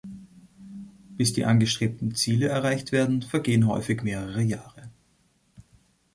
[1.15, 4.89] Bis die angestrebten Ziele erreicht werden, vergehen häufig mehrere Jahre.